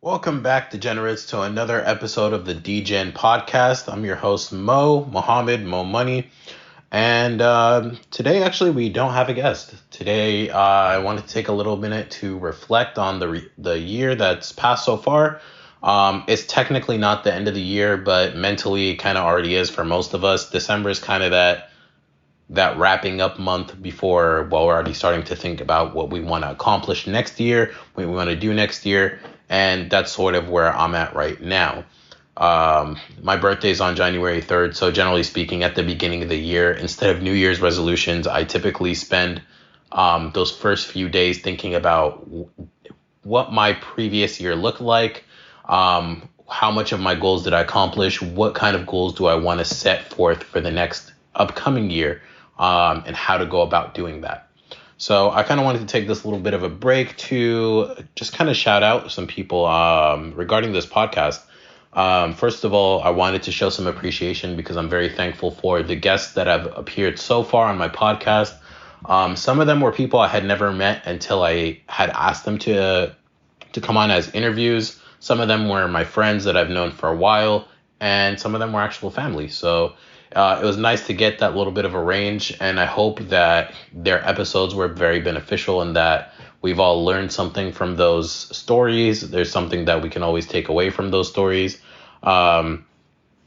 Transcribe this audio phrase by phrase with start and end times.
[0.00, 3.92] Welcome back, degenerates, to another episode of the DGen podcast.
[3.92, 6.30] I'm your host, Mo Mohammed Mo Money.
[6.92, 9.74] And uh, today, actually, we don't have a guest.
[9.90, 13.76] Today, uh, I want to take a little minute to reflect on the, re- the
[13.76, 15.40] year that's passed so far.
[15.82, 19.56] Um, it's technically not the end of the year, but mentally, it kind of already
[19.56, 20.48] is for most of us.
[20.48, 21.70] December is kind of that
[22.50, 26.42] that wrapping up month before well we're already starting to think about what we want
[26.42, 30.48] to accomplish next year what we want to do next year and that's sort of
[30.48, 31.84] where i'm at right now
[32.36, 36.38] um, my birthday is on january 3rd so generally speaking at the beginning of the
[36.38, 39.42] year instead of new year's resolutions i typically spend
[39.90, 42.48] um, those first few days thinking about w-
[43.22, 45.24] what my previous year looked like
[45.64, 49.34] um, how much of my goals did i accomplish what kind of goals do i
[49.34, 52.20] want to set forth for the next upcoming year
[52.58, 54.47] um, and how to go about doing that.
[54.98, 58.32] So I kind of wanted to take this little bit of a break to just
[58.32, 61.40] kind of shout out some people um, regarding this podcast.
[61.92, 65.84] Um, first of all, I wanted to show some appreciation because I'm very thankful for
[65.84, 68.52] the guests that have appeared so far on my podcast.
[69.04, 72.58] Um, some of them were people I had never met until I had asked them
[72.58, 73.14] to
[73.72, 75.00] to come on as interviews.
[75.20, 77.68] Some of them were my friends that I've known for a while,
[78.00, 79.48] and some of them were actual family.
[79.48, 79.94] So
[80.34, 83.20] uh, it was nice to get that little bit of a range, and I hope
[83.28, 89.30] that their episodes were very beneficial and that we've all learned something from those stories.
[89.30, 91.80] There's something that we can always take away from those stories.
[92.22, 92.84] Um,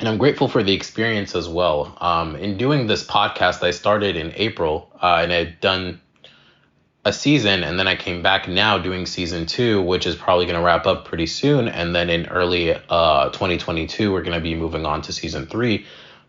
[0.00, 1.96] and I'm grateful for the experience as well.
[2.00, 6.00] Um, in doing this podcast, I started in April uh, and I'd done
[7.04, 10.58] a season, and then I came back now doing season two, which is probably going
[10.58, 11.68] to wrap up pretty soon.
[11.68, 15.86] And then in early uh, 2022, we're going to be moving on to season three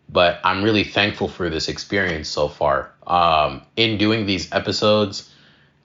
[0.08, 2.92] but I'm really thankful for this experience so far.
[3.06, 5.32] Um, in doing these episodes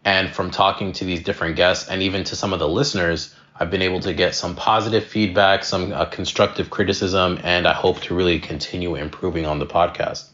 [0.05, 3.69] and from talking to these different guests and even to some of the listeners, I've
[3.69, 8.15] been able to get some positive feedback, some uh, constructive criticism, and I hope to
[8.15, 10.27] really continue improving on the podcast.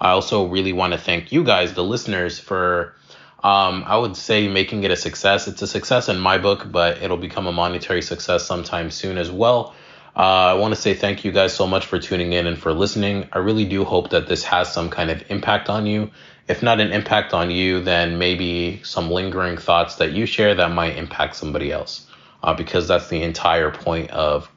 [0.00, 2.94] I also really want to thank you guys, the listeners, for
[3.42, 5.46] um, I would say making it a success.
[5.46, 9.30] It's a success in my book, but it'll become a monetary success sometime soon as
[9.30, 9.74] well.
[10.16, 12.72] Uh, I want to say thank you guys so much for tuning in and for
[12.72, 13.28] listening.
[13.32, 16.10] I really do hope that this has some kind of impact on you.
[16.48, 20.72] If not an impact on you, then maybe some lingering thoughts that you share that
[20.72, 22.06] might impact somebody else.
[22.42, 24.50] Uh, because that's the entire point of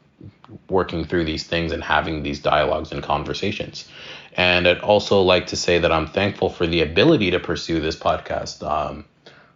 [0.69, 3.87] working through these things and having these dialogues and conversations.
[4.35, 7.95] And I'd also like to say that I'm thankful for the ability to pursue this
[7.95, 8.63] podcast.
[8.65, 9.05] Um,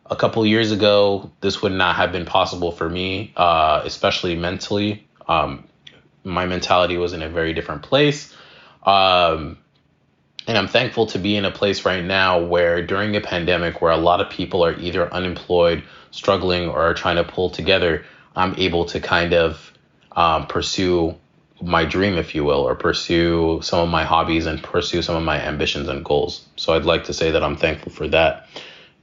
[0.06, 5.08] a couple years ago, this would not have been possible for me, uh, especially mentally.
[5.28, 5.68] Um,
[6.24, 8.36] my mentality was in a very different place.
[8.84, 9.58] Um,
[10.48, 13.92] and I'm thankful to be in a place right now where during a pandemic where
[13.92, 18.54] a lot of people are either unemployed, struggling, or are trying to pull together, I'm
[18.58, 19.72] able to kind of
[20.12, 21.16] um, pursue
[21.66, 25.24] my dream, if you will, or pursue some of my hobbies and pursue some of
[25.24, 26.46] my ambitions and goals.
[26.56, 28.48] So I'd like to say that I'm thankful for that.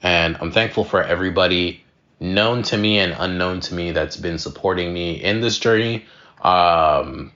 [0.03, 1.85] And I'm thankful for everybody
[2.21, 6.05] known to me and unknown to me that's been supporting me in this journey.
[6.41, 7.33] Um,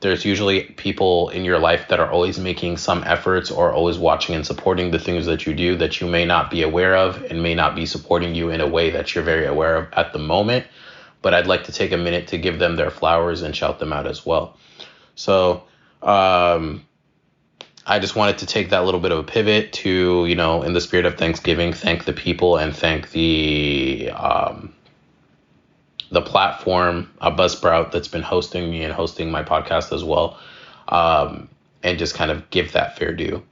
[0.00, 4.34] there's usually people in your life that are always making some efforts or always watching
[4.34, 7.42] and supporting the things that you do that you may not be aware of and
[7.42, 10.18] may not be supporting you in a way that you're very aware of at the
[10.18, 10.66] moment.
[11.26, 13.92] But I'd like to take a minute to give them their flowers and shout them
[13.92, 14.56] out as well.
[15.16, 15.64] So,
[16.00, 16.86] um,
[17.84, 20.72] I just wanted to take that little bit of a pivot to, you know, in
[20.72, 24.72] the spirit of Thanksgiving, thank the people and thank the um,
[26.12, 30.38] the platform, uh, Buzzsprout, that's been hosting me and hosting my podcast as well,
[30.86, 31.48] um,
[31.82, 33.42] and just kind of give that fair due.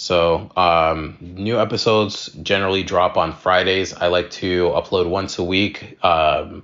[0.00, 3.92] So, um, new episodes generally drop on Fridays.
[3.92, 6.62] I like to upload once a week, um,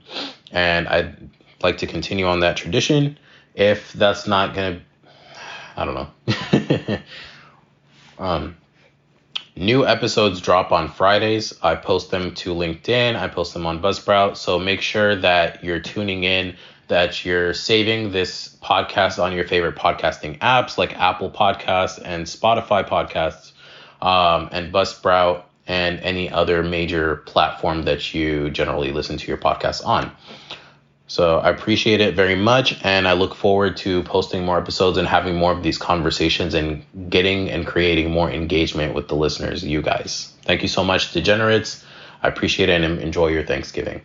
[0.54, 1.30] and I'd
[1.62, 3.18] like to continue on that tradition.
[3.54, 4.80] If that's not gonna,
[5.76, 6.98] I don't know.
[8.18, 8.56] um,
[9.56, 11.54] New episodes drop on Fridays.
[11.62, 13.14] I post them to LinkedIn.
[13.14, 14.36] I post them on Buzzsprout.
[14.36, 16.56] So make sure that you're tuning in,
[16.88, 22.84] that you're saving this podcast on your favorite podcasting apps like Apple Podcasts and Spotify
[22.88, 23.52] Podcasts
[24.04, 29.84] um, and Buzzsprout and any other major platform that you generally listen to your podcast
[29.84, 30.12] on.
[31.06, 35.06] So I appreciate it very much, and I look forward to posting more episodes and
[35.06, 39.82] having more of these conversations and getting and creating more engagement with the listeners, you
[39.82, 40.32] guys.
[40.42, 41.84] Thank you so much, degenerates.
[42.22, 44.00] I appreciate it and enjoy your Thanksgiving.